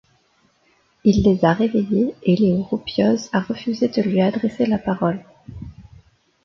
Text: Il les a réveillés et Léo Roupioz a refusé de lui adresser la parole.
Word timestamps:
Il 1.03 1.21
les 1.23 1.45
a 1.45 1.53
réveillés 1.53 2.15
et 2.23 2.35
Léo 2.35 2.63
Roupioz 2.63 3.29
a 3.33 3.39
refusé 3.41 3.87
de 3.87 4.01
lui 4.01 4.19
adresser 4.19 4.65
la 4.65 4.79
parole. 4.79 5.23